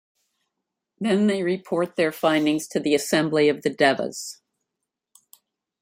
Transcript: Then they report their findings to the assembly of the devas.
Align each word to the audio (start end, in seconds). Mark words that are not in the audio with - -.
Then 0.99 1.27
they 1.27 1.43
report 1.43 1.95
their 1.95 2.11
findings 2.11 2.67
to 2.69 2.79
the 2.79 2.95
assembly 2.95 3.49
of 3.49 3.61
the 3.61 3.69
devas. 3.69 4.41